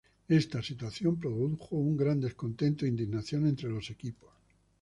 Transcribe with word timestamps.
Esta 0.29 0.63
situación 0.63 1.19
produjo 1.19 1.75
un 1.77 1.95
gran 1.95 2.19
descontento 2.19 2.79
e 2.85 2.89
indignación 2.89 3.45
entre 3.45 3.69
los 3.69 3.87
equipos. 3.91 4.31